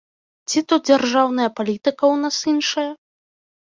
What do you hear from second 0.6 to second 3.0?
то дзяржаўная палітыка ў нас іншая?